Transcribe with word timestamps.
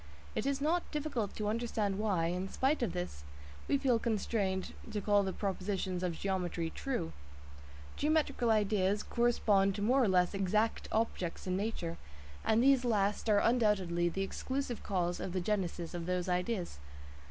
It 0.33 0.47
is 0.47 0.59
not 0.61 0.89
difficult 0.91 1.35
to 1.35 1.47
understand 1.47 1.99
why, 1.99 2.25
in 2.25 2.49
spite 2.49 2.81
of 2.81 2.91
this, 2.91 3.23
we 3.67 3.77
feel 3.77 3.99
constrained 3.99 4.73
to 4.89 4.99
call 4.99 5.21
the 5.21 5.31
propositions 5.31 6.01
of 6.01 6.17
geometry 6.17 6.71
"true." 6.71 7.13
Geometrical 7.97 8.49
ideas 8.49 9.03
correspond 9.03 9.75
to 9.75 9.83
more 9.83 10.01
or 10.03 10.07
less 10.07 10.33
exact 10.33 10.87
objects 10.91 11.45
in 11.45 11.55
nature, 11.55 11.97
and 12.43 12.63
these 12.63 12.83
last 12.83 13.29
are 13.29 13.37
undoubtedly 13.41 14.09
the 14.09 14.23
exclusive 14.23 14.81
cause 14.81 15.19
of 15.19 15.33
the 15.33 15.39
genesis 15.39 15.93
of 15.93 16.07
those 16.07 16.27
ideas. 16.27 16.79